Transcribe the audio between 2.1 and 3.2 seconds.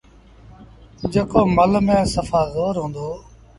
سڦآ زور هُݩدو۔